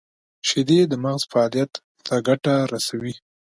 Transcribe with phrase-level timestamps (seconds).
[0.47, 1.71] •شیدې د مغز فعالیت
[2.05, 3.13] ته ګټه رسوي.